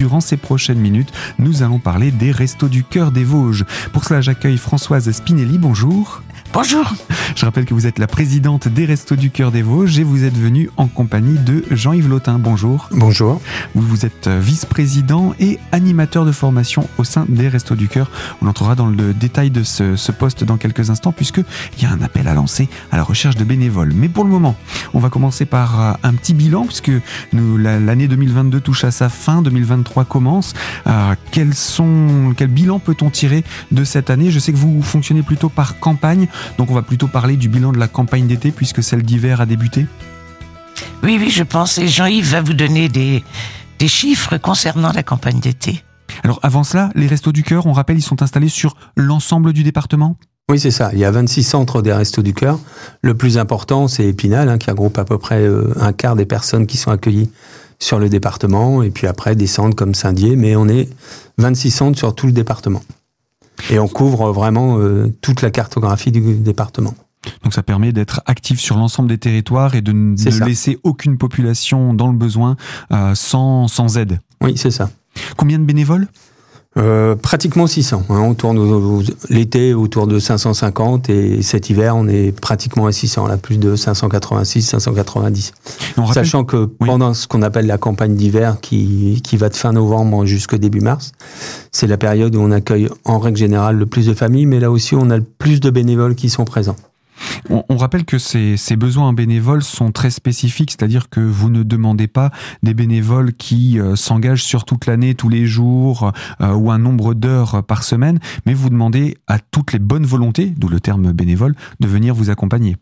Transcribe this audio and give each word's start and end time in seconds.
Durant 0.00 0.20
ces 0.20 0.38
prochaines 0.38 0.78
minutes, 0.78 1.12
nous 1.38 1.62
allons 1.62 1.78
parler 1.78 2.10
des 2.10 2.32
Restos 2.32 2.70
du 2.70 2.84
Cœur 2.84 3.12
des 3.12 3.22
Vosges. 3.22 3.66
Pour 3.92 4.04
cela, 4.04 4.22
j'accueille 4.22 4.56
Françoise 4.56 5.10
Spinelli. 5.10 5.58
Bonjour. 5.58 6.22
Bonjour. 6.52 6.94
Je 7.36 7.44
rappelle 7.44 7.64
que 7.64 7.74
vous 7.74 7.86
êtes 7.86 8.00
la 8.00 8.08
présidente 8.08 8.66
des 8.66 8.84
Restos 8.84 9.14
du 9.14 9.30
Cœur 9.30 9.52
des 9.52 9.62
Vosges 9.62 10.00
et 10.00 10.02
vous 10.02 10.24
êtes 10.24 10.36
venue 10.36 10.68
en 10.76 10.88
compagnie 10.88 11.38
de 11.38 11.64
Jean-Yves 11.70 12.08
Lotin. 12.08 12.40
Bonjour. 12.40 12.88
Bonjour. 12.90 13.40
Vous, 13.76 13.86
vous 13.86 14.04
êtes 14.04 14.26
vice-président 14.26 15.32
et 15.38 15.60
animateur 15.70 16.24
de 16.24 16.32
formation 16.32 16.88
au 16.98 17.04
sein 17.04 17.24
des 17.28 17.48
Restos 17.48 17.76
du 17.76 17.86
Cœur. 17.86 18.10
On 18.42 18.48
entrera 18.48 18.74
dans 18.74 18.88
le 18.88 19.14
détail 19.14 19.50
de 19.50 19.62
ce, 19.62 20.10
poste 20.10 20.42
dans 20.42 20.56
quelques 20.56 20.90
instants 20.90 21.12
puisqu'il 21.12 21.44
y 21.80 21.86
a 21.86 21.90
un 21.90 22.02
appel 22.02 22.26
à 22.26 22.34
lancer 22.34 22.68
à 22.90 22.96
la 22.96 23.04
recherche 23.04 23.36
de 23.36 23.44
bénévoles. 23.44 23.92
Mais 23.94 24.08
pour 24.08 24.24
le 24.24 24.30
moment, 24.30 24.56
on 24.92 24.98
va 24.98 25.08
commencer 25.08 25.44
par 25.44 25.80
euh, 25.80 25.92
un 26.02 26.14
petit 26.14 26.34
bilan 26.34 26.64
puisque 26.64 26.90
l'année 27.32 28.08
2022 28.08 28.60
touche 28.60 28.82
à 28.82 28.90
sa 28.90 29.08
fin, 29.08 29.40
2023 29.40 30.04
commence. 30.04 30.54
Euh, 30.88 31.14
quels 31.30 31.54
sont, 31.54 32.34
quel 32.36 32.48
bilan 32.48 32.80
peut-on 32.80 33.08
tirer 33.08 33.44
de 33.70 33.84
cette 33.84 34.10
année? 34.10 34.32
Je 34.32 34.40
sais 34.40 34.52
que 34.52 34.58
vous 34.58 34.82
fonctionnez 34.82 35.22
plutôt 35.22 35.48
par 35.48 35.78
campagne. 35.78 36.26
Donc 36.58 36.70
on 36.70 36.74
va 36.74 36.82
plutôt 36.82 37.08
parler 37.08 37.36
du 37.36 37.48
bilan 37.48 37.72
de 37.72 37.78
la 37.78 37.88
campagne 37.88 38.26
d'été 38.26 38.50
puisque 38.50 38.82
celle 38.82 39.02
d'hiver 39.02 39.40
a 39.40 39.46
débuté. 39.46 39.86
Oui, 41.02 41.18
oui, 41.20 41.30
je 41.30 41.42
pense. 41.42 41.78
Et 41.78 41.88
Jean-Yves 41.88 42.30
va 42.30 42.40
vous 42.40 42.54
donner 42.54 42.88
des, 42.88 43.24
des 43.78 43.88
chiffres 43.88 44.36
concernant 44.36 44.92
la 44.92 45.02
campagne 45.02 45.40
d'été. 45.40 45.82
Alors 46.22 46.40
avant 46.42 46.64
cela, 46.64 46.90
les 46.94 47.06
Restos 47.06 47.32
du 47.32 47.42
Cœur, 47.42 47.66
on 47.66 47.72
rappelle, 47.72 47.96
ils 47.96 48.02
sont 48.02 48.22
installés 48.22 48.48
sur 48.48 48.76
l'ensemble 48.96 49.52
du 49.52 49.62
département 49.62 50.16
oui, 50.50 50.58
c'est 50.58 50.72
ça. 50.72 50.90
Il 50.92 50.98
y 50.98 51.04
a 51.04 51.12
26 51.12 51.44
centres 51.44 51.80
des 51.80 51.92
Restos 51.92 52.22
du 52.22 52.34
Cœur. 52.34 52.58
Le 53.02 53.14
plus 53.14 53.38
important, 53.38 53.86
c'est 53.86 54.04
Épinal, 54.04 54.48
hein, 54.48 54.58
qui 54.58 54.68
regroupe 54.68 54.98
à 54.98 55.04
peu 55.04 55.16
près 55.16 55.42
euh, 55.42 55.72
un 55.80 55.92
quart 55.92 56.16
des 56.16 56.26
personnes 56.26 56.66
qui 56.66 56.76
sont 56.76 56.90
accueillies 56.90 57.30
sur 57.78 58.00
le 58.00 58.08
département. 58.08 58.82
Et 58.82 58.90
puis 58.90 59.06
après, 59.06 59.36
des 59.36 59.46
centres 59.46 59.76
comme 59.76 59.94
Saint-Dié. 59.94 60.34
Mais 60.34 60.56
on 60.56 60.66
est 60.66 60.88
26 61.38 61.70
centres 61.70 61.98
sur 61.98 62.16
tout 62.16 62.26
le 62.26 62.32
département. 62.32 62.82
Et 63.68 63.78
on 63.78 63.88
couvre 63.88 64.32
vraiment 64.32 64.78
euh, 64.78 65.12
toute 65.20 65.42
la 65.42 65.50
cartographie 65.50 66.12
du 66.12 66.20
département. 66.36 66.94
Donc 67.44 67.52
ça 67.52 67.62
permet 67.62 67.92
d'être 67.92 68.22
actif 68.26 68.60
sur 68.60 68.76
l'ensemble 68.76 69.08
des 69.08 69.18
territoires 69.18 69.74
et 69.74 69.82
de 69.82 69.92
ne 69.92 70.44
laisser 70.44 70.78
aucune 70.84 71.18
population 71.18 71.92
dans 71.92 72.08
le 72.08 72.16
besoin 72.16 72.56
euh, 72.92 73.14
sans, 73.14 73.68
sans 73.68 73.98
aide. 73.98 74.20
Oui, 74.40 74.54
c'est 74.56 74.70
ça. 74.70 74.90
Combien 75.36 75.58
de 75.58 75.64
bénévoles? 75.64 76.08
Euh, 76.76 77.16
pratiquement 77.16 77.66
600. 77.66 78.04
Hein. 78.08 78.20
On 78.20 78.34
tourne 78.34 79.04
l'été 79.28 79.74
autour 79.74 80.06
de 80.06 80.20
550 80.20 81.10
et 81.10 81.42
cet 81.42 81.68
hiver 81.68 81.96
on 81.96 82.06
est 82.06 82.30
pratiquement 82.30 82.86
à 82.86 82.92
600, 82.92 83.26
là 83.26 83.36
plus 83.36 83.58
de 83.58 83.74
586, 83.74 84.62
590. 84.62 85.52
Sachant 86.12 86.44
que 86.44 86.66
pendant 86.66 87.12
ce 87.12 87.26
qu'on 87.26 87.42
appelle 87.42 87.66
la 87.66 87.76
campagne 87.76 88.14
d'hiver 88.14 88.58
qui, 88.60 89.20
qui 89.24 89.36
va 89.36 89.48
de 89.48 89.56
fin 89.56 89.72
novembre 89.72 90.26
jusqu'au 90.26 90.58
début 90.58 90.80
mars, 90.80 91.10
c'est 91.72 91.88
la 91.88 91.96
période 91.96 92.36
où 92.36 92.40
on 92.40 92.52
accueille 92.52 92.88
en 93.04 93.18
règle 93.18 93.38
générale 93.38 93.76
le 93.76 93.86
plus 93.86 94.06
de 94.06 94.14
familles, 94.14 94.46
mais 94.46 94.60
là 94.60 94.70
aussi 94.70 94.94
on 94.94 95.10
a 95.10 95.16
le 95.16 95.24
plus 95.24 95.58
de 95.58 95.70
bénévoles 95.70 96.14
qui 96.14 96.30
sont 96.30 96.44
présents. 96.44 96.76
On, 97.48 97.76
rappelle 97.76 98.04
que 98.04 98.18
ces, 98.18 98.56
besoins 98.76 99.12
bénévoles 99.12 99.62
sont 99.62 99.92
très 99.92 100.10
spécifiques, 100.10 100.70
c'est-à-dire 100.70 101.08
que 101.08 101.20
vous 101.20 101.50
ne 101.50 101.62
demandez 101.62 102.06
pas 102.06 102.30
des 102.62 102.74
bénévoles 102.74 103.32
qui 103.32 103.78
euh, 103.78 103.96
s'engagent 103.96 104.44
sur 104.44 104.64
toute 104.64 104.86
l'année, 104.86 105.14
tous 105.14 105.28
les 105.28 105.46
jours, 105.46 106.12
euh, 106.40 106.52
ou 106.54 106.70
un 106.70 106.78
nombre 106.78 107.14
d'heures 107.14 107.64
par 107.64 107.82
semaine, 107.82 108.20
mais 108.46 108.54
vous 108.54 108.70
demandez 108.70 109.16
à 109.26 109.38
toutes 109.38 109.72
les 109.72 109.78
bonnes 109.78 110.06
volontés, 110.06 110.52
d'où 110.56 110.68
le 110.68 110.80
terme 110.80 111.12
bénévole, 111.12 111.54
de 111.80 111.88
venir 111.88 112.14
vous 112.14 112.30
accompagner. 112.30 112.76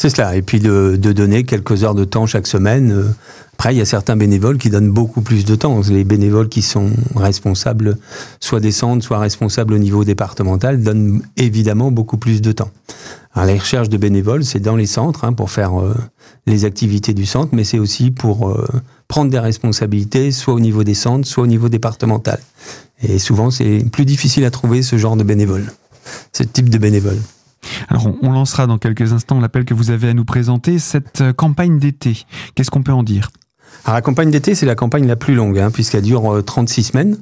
C'est 0.00 0.08
cela. 0.08 0.34
Et 0.34 0.40
puis 0.40 0.60
de, 0.60 0.96
donner 0.96 1.44
quelques 1.44 1.84
heures 1.84 1.94
de 1.94 2.04
temps 2.04 2.24
chaque 2.24 2.46
semaine. 2.46 2.90
Euh, 2.90 3.04
après, 3.52 3.74
il 3.74 3.76
y 3.76 3.82
a 3.82 3.84
certains 3.84 4.16
bénévoles 4.16 4.56
qui 4.56 4.70
donnent 4.70 4.90
beaucoup 4.90 5.20
plus 5.20 5.44
de 5.44 5.54
temps. 5.54 5.78
Les 5.90 6.04
bénévoles 6.04 6.48
qui 6.48 6.62
sont 6.62 6.88
responsables, 7.14 7.98
soit 8.40 8.60
des 8.60 8.72
centres, 8.72 9.04
soit 9.04 9.18
responsables 9.18 9.74
au 9.74 9.78
niveau 9.78 10.02
départemental, 10.02 10.82
donnent 10.82 11.20
évidemment 11.36 11.90
beaucoup 11.90 12.16
plus 12.16 12.40
de 12.40 12.50
temps. 12.52 12.70
Alors, 13.34 13.46
la 13.46 13.60
recherche 13.60 13.90
de 13.90 13.98
bénévoles, 13.98 14.42
c'est 14.42 14.60
dans 14.60 14.74
les 14.74 14.86
centres 14.86 15.26
hein, 15.26 15.34
pour 15.34 15.50
faire 15.50 15.78
euh, 15.78 15.94
les 16.46 16.64
activités 16.64 17.12
du 17.12 17.26
centre, 17.26 17.50
mais 17.52 17.64
c'est 17.64 17.78
aussi 17.78 18.10
pour 18.10 18.48
euh, 18.48 18.66
prendre 19.06 19.30
des 19.30 19.38
responsabilités, 19.38 20.32
soit 20.32 20.54
au 20.54 20.60
niveau 20.60 20.82
des 20.82 20.94
centres, 20.94 21.28
soit 21.28 21.44
au 21.44 21.46
niveau 21.46 21.68
départemental. 21.68 22.40
Et 23.02 23.18
souvent, 23.18 23.50
c'est 23.50 23.84
plus 23.92 24.06
difficile 24.06 24.46
à 24.46 24.50
trouver 24.50 24.80
ce 24.82 24.96
genre 24.96 25.16
de 25.16 25.24
bénévoles, 25.24 25.70
ce 26.32 26.42
type 26.42 26.70
de 26.70 26.78
bénévoles. 26.78 27.20
Alors 27.90 28.08
on, 28.22 28.30
lancera 28.30 28.66
dans 28.68 28.78
quelques 28.78 29.12
instants 29.12 29.40
l'appel 29.40 29.64
que 29.64 29.74
vous 29.74 29.90
avez 29.90 30.08
à 30.08 30.14
nous 30.14 30.24
présenter, 30.24 30.78
cette 30.78 31.20
euh, 31.20 31.32
campagne 31.32 31.80
d'été. 31.80 32.24
Qu'est-ce 32.54 32.70
qu'on 32.70 32.84
peut 32.84 32.92
en 32.92 33.02
dire? 33.02 33.30
Alors 33.84 33.96
la 33.96 34.02
campagne 34.02 34.30
d'été, 34.30 34.54
c'est 34.54 34.66
la 34.66 34.76
campagne 34.76 35.06
la 35.06 35.16
plus 35.16 35.34
longue, 35.34 35.58
hein, 35.58 35.70
puisqu'elle 35.72 36.02
dure 36.02 36.42
36 36.44 36.80
euh, 36.80 36.84
semaines. 36.84 37.18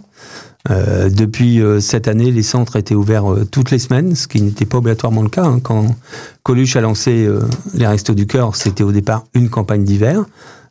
Euh, 0.71 1.09
depuis 1.09 1.63
cette 1.81 2.09
année, 2.09 2.31
les 2.31 2.43
centres 2.43 2.77
étaient 2.77 2.95
ouverts 2.95 3.25
toutes 3.51 3.71
les 3.71 3.79
semaines, 3.79 4.15
ce 4.15 4.29
qui 4.29 4.43
n'était 4.43 4.67
pas 4.67 4.79
obligatoirement 4.79 5.23
le 5.23 5.31
cas. 5.31 5.45
Hein. 5.45 5.61
Quand 5.61 5.97
Coluche 6.43 6.77
a 6.77 6.83
lancé 6.83 7.27
les 7.73 7.87
Restos 7.87 8.15
du 8.15 8.27
Cœur, 8.27 8.55
c'était 8.55 8.85
au 8.85 8.93
départ 8.93 9.25
une 9.35 9.49
campagne 9.49 9.85
d'hiver. 9.85 10.25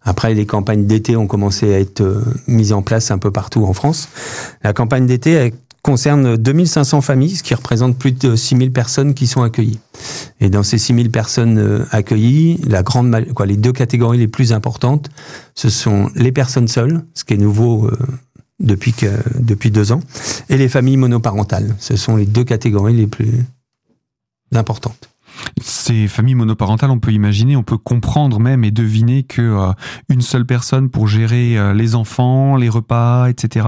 Après, 0.03 0.33
les 0.33 0.45
campagnes 0.45 0.85
d'été 0.85 1.15
ont 1.15 1.25
commencé 1.25 1.73
à 1.73 1.79
être 1.79 2.21
mises 2.47 2.73
en 2.73 2.81
place 2.81 3.09
un 3.09 3.17
peu 3.17 3.31
partout 3.31 3.65
en 3.65 3.73
France. 3.73 4.09
La 4.63 4.73
campagne 4.73 5.07
d'été 5.07 5.53
concerne 5.87 6.35
2500 6.35 6.99
familles, 6.99 7.37
ce 7.37 7.43
qui 7.43 7.55
représente 7.55 7.97
plus 7.97 8.11
de 8.11 8.35
6000 8.35 8.73
personnes 8.73 9.13
qui 9.13 9.25
sont 9.25 9.41
accueillies. 9.41 9.79
Et 10.41 10.49
dans 10.49 10.61
ces 10.61 10.77
6000 10.77 11.09
personnes 11.11 11.57
euh, 11.59 11.85
accueillies, 11.91 12.59
la 12.67 12.83
grande, 12.83 13.15
quoi, 13.33 13.45
les 13.45 13.55
deux 13.55 13.71
catégories 13.71 14.17
les 14.17 14.27
plus 14.27 14.51
importantes, 14.51 15.09
ce 15.55 15.69
sont 15.69 16.09
les 16.13 16.33
personnes 16.33 16.67
seules, 16.67 17.05
ce 17.13 17.23
qui 17.23 17.35
est 17.35 17.37
nouveau 17.37 17.85
euh, 17.85 17.97
depuis, 18.59 18.91
que, 18.91 19.07
depuis 19.39 19.71
deux 19.71 19.93
ans, 19.93 20.01
et 20.49 20.57
les 20.57 20.67
familles 20.67 20.97
monoparentales. 20.97 21.73
Ce 21.79 21.95
sont 21.95 22.17
les 22.17 22.25
deux 22.25 22.43
catégories 22.43 22.97
les 22.97 23.07
plus 23.07 23.45
importantes. 24.53 25.09
Ces 25.61 26.07
familles 26.07 26.35
monoparentales, 26.35 26.91
on 26.91 26.99
peut 26.99 27.11
imaginer, 27.11 27.55
on 27.55 27.63
peut 27.63 27.77
comprendre 27.77 28.39
même 28.39 28.63
et 28.63 28.71
deviner 28.71 29.23
que 29.23 29.41
euh, 29.41 29.71
une 30.09 30.21
seule 30.21 30.45
personne 30.45 30.89
pour 30.89 31.07
gérer 31.07 31.57
euh, 31.57 31.73
les 31.73 31.95
enfants, 31.95 32.55
les 32.55 32.69
repas, 32.69 33.29
etc. 33.29 33.67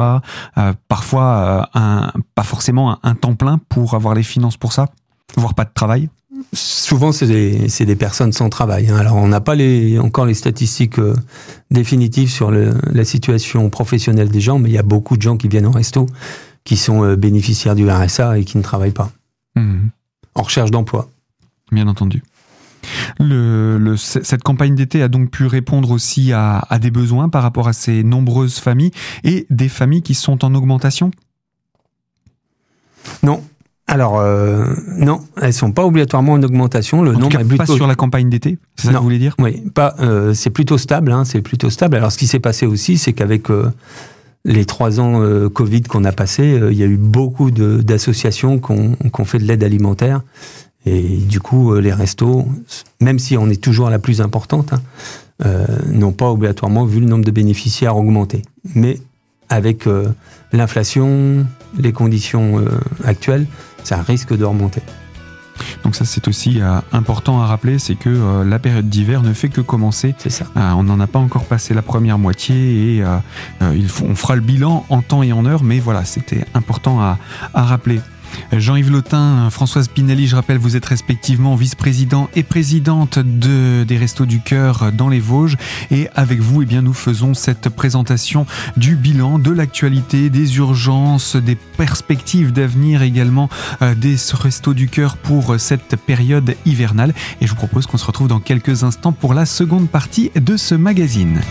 Euh, 0.57 0.73
parfois, 0.87 1.69
un, 1.73 2.11
pas 2.35 2.43
forcément 2.43 2.99
un, 3.03 3.15
temps 3.15 3.35
plein 3.35 3.59
pour 3.69 3.95
avoir 3.95 4.13
les 4.13 4.23
finances 4.23 4.57
pour 4.57 4.73
ça, 4.73 4.87
voire 5.35 5.53
pas 5.53 5.65
de 5.65 5.71
travail. 5.73 6.09
Souvent, 6.53 7.11
c'est 7.11 7.27
des, 7.27 7.67
des, 7.85 7.95
personnes 7.95 8.31
sans 8.31 8.49
travail. 8.49 8.89
Hein. 8.89 8.95
Alors, 8.95 9.15
on 9.15 9.27
n'a 9.27 9.41
pas 9.41 9.55
les, 9.55 9.99
encore 9.99 10.25
les 10.25 10.33
statistiques 10.33 10.99
définitives 11.69 12.29
sur 12.29 12.49
le, 12.49 12.73
la 12.91 13.03
situation 13.03 13.69
professionnelle 13.69 14.29
des 14.29 14.41
gens, 14.41 14.57
mais 14.57 14.69
il 14.69 14.73
y 14.73 14.79
a 14.79 14.83
beaucoup 14.83 15.17
de 15.17 15.21
gens 15.21 15.37
qui 15.37 15.47
viennent 15.47 15.67
au 15.67 15.71
resto 15.71 16.05
qui 16.63 16.77
sont 16.77 17.15
bénéficiaires 17.15 17.75
du 17.75 17.89
RSA 17.89 18.37
et 18.37 18.45
qui 18.45 18.57
ne 18.57 18.63
travaillent 18.63 18.91
pas. 18.91 19.11
Mmh. 19.55 19.87
En 20.35 20.43
recherche 20.43 20.71
d'emploi 20.71 21.09
bien 21.71 21.87
entendu. 21.87 22.23
Le, 23.19 23.95
cette 23.97 24.43
campagne 24.43 24.75
d'été 24.75 25.01
a 25.03 25.09
donc 25.09 25.31
pu 25.31 25.45
répondre 25.45 25.91
aussi 25.91 26.31
à, 26.33 26.63
des 26.81 26.91
besoins 26.91 27.29
par 27.29 27.43
rapport 27.43 27.67
à 27.67 27.73
ces 27.73 28.03
nombreuses 28.03 28.59
familles 28.59 28.91
et 29.23 29.45
des 29.49 29.69
familles 29.69 30.01
qui 30.01 30.13
sont 30.13 30.45
en 30.45 30.55
augmentation? 30.55 31.11
Non. 33.23 33.43
Alors, 33.87 34.19
euh, 34.19 34.75
non, 34.97 35.19
elles 35.41 35.53
sont 35.53 35.71
pas 35.71 35.83
obligatoirement 35.83 36.33
en 36.33 36.43
augmentation. 36.43 37.01
Le 37.01 37.13
nombre 37.13 37.39
est 37.39 37.43
plutôt... 37.43 37.65
pas 37.65 37.65
sur 37.65 37.87
la 37.87 37.95
campagne 37.95 38.29
d'été, 38.29 38.59
c'est 38.75 38.87
ça 38.87 38.93
que 38.93 38.97
vous 38.97 39.03
voulez 39.03 39.17
dire? 39.17 39.35
Oui, 39.39 39.63
pas. 39.73 39.95
Euh, 39.99 40.33
c'est 40.35 40.51
plutôt 40.51 40.77
stable. 40.77 41.11
Hein, 41.11 41.25
c'est 41.25 41.41
plutôt 41.41 41.71
stable. 41.71 41.97
Alors, 41.97 42.11
ce 42.11 42.17
qui 42.17 42.27
s'est 42.27 42.39
passé 42.39 42.67
aussi, 42.67 42.99
c'est 42.99 43.13
qu'avec 43.13 43.49
euh, 43.49 43.71
les 44.45 44.65
trois 44.65 44.99
ans 44.99 45.21
Covid 45.49 45.81
qu'on 45.81 46.05
a 46.05 46.11
passé, 46.11 46.61
il 46.71 46.77
y 46.77 46.83
a 46.83 46.85
eu 46.85 46.97
beaucoup 46.97 47.49
d'associations 47.51 48.59
qui 48.59 48.71
ont 48.71 49.25
fait 49.25 49.39
de 49.39 49.45
l'aide 49.45 49.63
alimentaire 49.63 50.21
et 50.85 51.17
du 51.17 51.39
coup, 51.39 51.73
euh, 51.73 51.81
les 51.81 51.93
restos, 51.93 52.47
même 53.01 53.19
si 53.19 53.37
on 53.37 53.49
est 53.49 53.61
toujours 53.61 53.89
la 53.89 53.99
plus 53.99 54.21
importante, 54.21 54.73
hein, 54.73 54.81
euh, 55.45 55.65
n'ont 55.87 56.11
pas 56.11 56.29
obligatoirement 56.29 56.85
vu 56.85 56.99
le 56.99 57.05
nombre 57.05 57.25
de 57.25 57.31
bénéficiaires 57.31 57.97
augmenter. 57.97 58.43
Mais 58.75 58.99
avec 59.49 59.87
euh, 59.87 60.07
l'inflation, 60.53 61.45
les 61.77 61.91
conditions 61.91 62.63
actuelles, 63.03 63.45
ça 63.83 63.97
risque 64.01 64.35
de 64.35 64.45
remonter. 64.45 64.81
Donc 65.83 65.95
ça 65.95 66.05
c'est 66.05 66.27
aussi 66.29 66.61
important 66.93 67.41
à 67.41 67.45
rappeler, 67.45 67.79
c'est 67.79 67.95
que 67.95 68.43
la 68.43 68.59
période 68.59 68.87
d'hiver 68.87 69.21
ne 69.21 69.33
fait 69.33 69.49
que 69.49 69.59
commencer. 69.59 70.15
C'est 70.17 70.29
ça. 70.29 70.45
on 70.55 70.83
n'en 70.83 70.99
a 71.01 71.07
pas 71.07 71.19
encore 71.19 71.43
passé 71.43 71.73
la 71.73 71.81
première 71.81 72.17
moitié 72.17 72.95
et 72.95 73.03
on 73.61 74.15
fera 74.15 74.35
le 74.35 74.41
bilan 74.41 74.85
en 74.89 75.01
temps 75.01 75.21
et 75.21 75.33
en 75.33 75.45
heure, 75.45 75.63
mais 75.63 75.79
voilà, 75.79 76.05
c'était 76.05 76.45
important 76.53 77.01
à 77.01 77.17
rappeler. 77.53 77.99
Jean-Yves 78.51 78.91
Lotin, 78.91 79.49
Françoise 79.49 79.87
Pinelli, 79.87 80.27
je 80.27 80.35
rappelle, 80.35 80.57
vous 80.57 80.75
êtes 80.75 80.85
respectivement 80.85 81.55
vice-président 81.55 82.29
et 82.35 82.43
présidente 82.43 83.19
de, 83.19 83.83
des 83.83 83.97
Restos 83.97 84.25
du 84.25 84.39
Cœur 84.41 84.91
dans 84.91 85.09
les 85.09 85.19
Vosges. 85.19 85.57
Et 85.91 86.07
avec 86.15 86.39
vous, 86.39 86.61
eh 86.61 86.65
bien, 86.65 86.81
nous 86.81 86.93
faisons 86.93 87.33
cette 87.33 87.69
présentation 87.69 88.45
du 88.77 88.95
bilan, 88.95 89.39
de 89.39 89.51
l'actualité, 89.51 90.29
des 90.29 90.57
urgences, 90.57 91.35
des 91.35 91.55
perspectives 91.55 92.51
d'avenir 92.51 93.01
également 93.01 93.49
euh, 93.81 93.95
des 93.95 94.15
Restos 94.33 94.73
du 94.73 94.87
Cœur 94.87 95.17
pour 95.17 95.59
cette 95.59 95.95
période 95.95 96.55
hivernale. 96.65 97.13
Et 97.41 97.47
je 97.47 97.51
vous 97.51 97.57
propose 97.57 97.85
qu'on 97.87 97.97
se 97.97 98.05
retrouve 98.05 98.27
dans 98.27 98.39
quelques 98.39 98.83
instants 98.83 99.11
pour 99.11 99.33
la 99.33 99.45
seconde 99.45 99.89
partie 99.89 100.31
de 100.35 100.57
ce 100.57 100.75
magazine. 100.75 101.41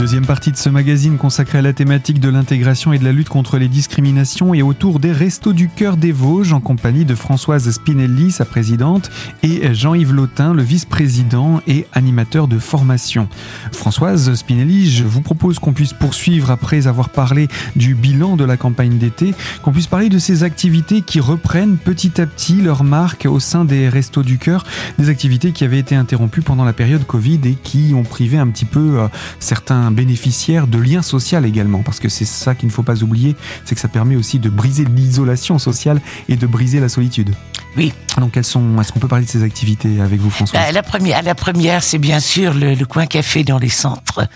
Deuxième 0.00 0.24
partie 0.24 0.50
de 0.50 0.56
ce 0.56 0.70
magazine 0.70 1.18
consacré 1.18 1.58
à 1.58 1.62
la 1.62 1.74
thématique 1.74 2.20
de 2.20 2.30
l'intégration 2.30 2.94
et 2.94 2.98
de 2.98 3.04
la 3.04 3.12
lutte 3.12 3.28
contre 3.28 3.58
les 3.58 3.68
discriminations 3.68 4.54
et 4.54 4.62
autour 4.62 4.98
des 4.98 5.12
Restos 5.12 5.52
du 5.52 5.68
Cœur 5.68 5.98
des 5.98 6.10
Vosges 6.10 6.54
en 6.54 6.60
compagnie 6.60 7.04
de 7.04 7.14
Françoise 7.14 7.70
Spinelli, 7.70 8.30
sa 8.30 8.46
présidente, 8.46 9.10
et 9.42 9.74
Jean-Yves 9.74 10.14
Lautin, 10.14 10.54
le 10.54 10.62
vice-président 10.62 11.60
et 11.66 11.86
animateur 11.92 12.48
de 12.48 12.58
formation. 12.58 13.28
Françoise 13.72 14.32
Spinelli, 14.32 14.90
je 14.90 15.04
vous 15.04 15.20
propose 15.20 15.58
qu'on 15.58 15.74
puisse 15.74 15.92
poursuivre 15.92 16.50
après 16.50 16.86
avoir 16.86 17.10
parlé 17.10 17.48
du 17.76 17.94
bilan 17.94 18.36
de 18.36 18.44
la 18.44 18.56
campagne 18.56 18.96
d'été, 18.96 19.34
qu'on 19.62 19.72
puisse 19.72 19.86
parler 19.86 20.08
de 20.08 20.18
ces 20.18 20.44
activités 20.44 21.02
qui 21.02 21.20
reprennent 21.20 21.76
petit 21.76 22.22
à 22.22 22.26
petit 22.26 22.62
leur 22.62 22.84
marque 22.84 23.26
au 23.26 23.38
sein 23.38 23.66
des 23.66 23.90
Restos 23.90 24.22
du 24.22 24.38
Cœur, 24.38 24.64
des 24.98 25.10
activités 25.10 25.52
qui 25.52 25.64
avaient 25.64 25.78
été 25.78 25.94
interrompues 25.94 26.40
pendant 26.40 26.64
la 26.64 26.72
période 26.72 27.06
Covid 27.06 27.40
et 27.44 27.54
qui 27.62 27.92
ont 27.94 28.04
privé 28.04 28.38
un 28.38 28.46
petit 28.46 28.64
peu 28.64 29.00
euh, 29.00 29.08
certains 29.40 29.89
bénéficiaires 29.90 30.66
de 30.66 30.78
liens 30.78 31.02
sociaux 31.02 31.42
également, 31.44 31.82
parce 31.82 32.00
que 32.00 32.08
c'est 32.08 32.24
ça 32.24 32.54
qu'il 32.54 32.68
ne 32.68 32.72
faut 32.72 32.82
pas 32.82 33.02
oublier, 33.02 33.36
c'est 33.64 33.74
que 33.74 33.80
ça 33.80 33.88
permet 33.88 34.16
aussi 34.16 34.38
de 34.38 34.48
briser 34.48 34.84
l'isolation 34.84 35.58
sociale 35.58 36.00
et 36.28 36.36
de 36.36 36.46
briser 36.46 36.80
la 36.80 36.88
solitude. 36.88 37.34
Oui. 37.76 37.92
Donc, 38.18 38.32
quelles 38.32 38.44
sont 38.44 38.80
Est-ce 38.80 38.92
qu'on 38.92 38.98
peut 38.98 39.08
parler 39.08 39.24
de 39.24 39.30
ces 39.30 39.42
activités 39.42 40.00
avec 40.00 40.20
vous, 40.20 40.30
François 40.30 40.72
La 40.72 40.82
première, 40.82 41.22
la 41.22 41.34
première, 41.34 41.82
c'est 41.82 41.98
bien 41.98 42.20
sûr 42.20 42.52
le, 42.52 42.74
le 42.74 42.86
coin 42.86 43.06
café 43.06 43.44
dans 43.44 43.58
les 43.58 43.68
centres 43.68 44.26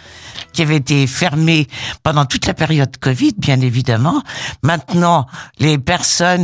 qui 0.55 0.63
avait 0.63 0.77
été 0.77 1.07
fermé 1.07 1.67
pendant 2.03 2.25
toute 2.25 2.47
la 2.47 2.55
période 2.55 2.97
Covid, 2.99 3.33
bien 3.37 3.61
évidemment. 3.61 4.23
Maintenant, 4.63 5.27
les 5.59 5.79
personnes 5.79 6.43